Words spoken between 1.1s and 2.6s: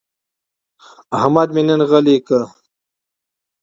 احمد مې نن غلی کړ.